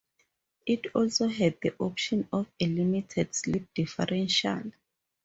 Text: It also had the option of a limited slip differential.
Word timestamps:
It 0.65 0.87
also 0.95 1.27
had 1.27 1.59
the 1.61 1.75
option 1.79 2.27
of 2.33 2.47
a 2.59 2.65
limited 2.65 3.35
slip 3.35 3.71
differential. 3.75 4.71